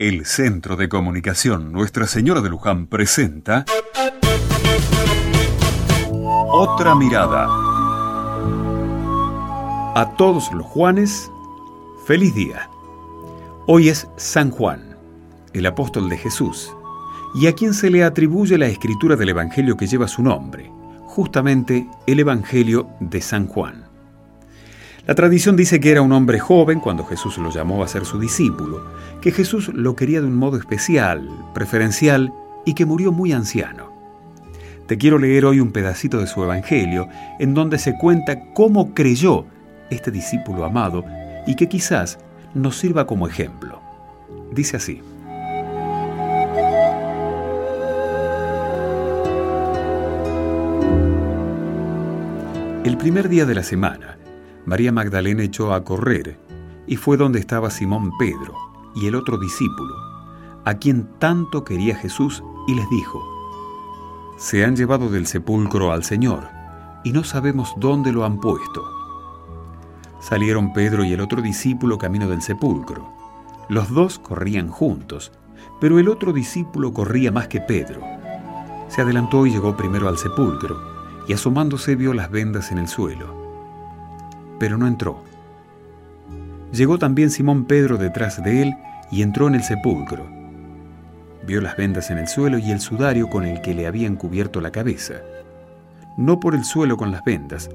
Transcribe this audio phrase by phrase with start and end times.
[0.00, 3.66] El Centro de Comunicación Nuestra Señora de Luján presenta
[6.50, 7.44] Otra Mirada.
[9.94, 11.30] A todos los Juanes,
[12.06, 12.70] feliz día.
[13.66, 14.96] Hoy es San Juan,
[15.52, 16.74] el apóstol de Jesús,
[17.34, 20.72] y a quien se le atribuye la escritura del Evangelio que lleva su nombre,
[21.08, 23.89] justamente el Evangelio de San Juan.
[25.10, 28.20] La tradición dice que era un hombre joven cuando Jesús lo llamó a ser su
[28.20, 28.84] discípulo,
[29.20, 32.32] que Jesús lo quería de un modo especial, preferencial
[32.64, 33.90] y que murió muy anciano.
[34.86, 37.08] Te quiero leer hoy un pedacito de su Evangelio
[37.40, 39.46] en donde se cuenta cómo creyó
[39.90, 41.04] este discípulo amado
[41.44, 42.20] y que quizás
[42.54, 43.80] nos sirva como ejemplo.
[44.52, 45.02] Dice así.
[52.84, 54.19] El primer día de la semana,
[54.70, 56.38] María Magdalena echó a correr
[56.86, 58.54] y fue donde estaba Simón Pedro
[58.94, 59.96] y el otro discípulo,
[60.64, 63.20] a quien tanto quería Jesús, y les dijo,
[64.38, 66.46] Se han llevado del sepulcro al Señor,
[67.02, 68.84] y no sabemos dónde lo han puesto.
[70.20, 73.08] Salieron Pedro y el otro discípulo camino del sepulcro.
[73.68, 75.32] Los dos corrían juntos,
[75.80, 78.02] pero el otro discípulo corría más que Pedro.
[78.86, 80.80] Se adelantó y llegó primero al sepulcro,
[81.26, 83.39] y asomándose vio las vendas en el suelo
[84.60, 85.24] pero no entró.
[86.70, 88.76] Llegó también Simón Pedro detrás de él
[89.10, 90.28] y entró en el sepulcro.
[91.44, 94.60] Vio las vendas en el suelo y el sudario con el que le habían cubierto
[94.60, 95.14] la cabeza.
[96.16, 97.70] No por el suelo con las vendas,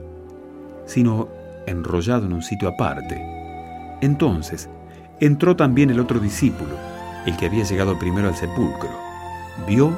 [0.85, 1.27] sino
[1.65, 3.19] enrollado en un sitio aparte.
[4.01, 4.69] Entonces
[5.19, 6.77] entró también el otro discípulo,
[7.25, 8.91] el que había llegado primero al sepulcro.
[9.67, 9.91] Vio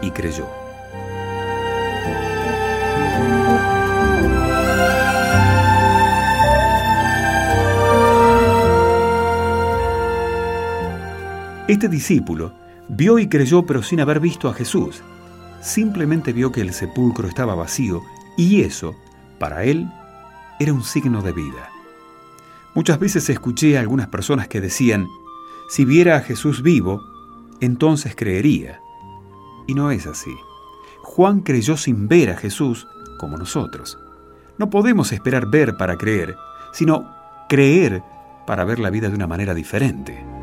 [0.00, 0.65] y creyó.
[11.68, 12.52] Este discípulo
[12.88, 15.02] vio y creyó pero sin haber visto a Jesús.
[15.60, 18.02] Simplemente vio que el sepulcro estaba vacío
[18.36, 18.94] y eso,
[19.40, 19.90] para él,
[20.60, 21.70] era un signo de vida.
[22.76, 25.08] Muchas veces escuché a algunas personas que decían,
[25.68, 27.02] si viera a Jesús vivo,
[27.60, 28.80] entonces creería.
[29.66, 30.34] Y no es así.
[31.02, 32.86] Juan creyó sin ver a Jesús
[33.18, 33.98] como nosotros.
[34.56, 36.36] No podemos esperar ver para creer,
[36.72, 37.10] sino
[37.48, 38.04] creer
[38.46, 40.35] para ver la vida de una manera diferente.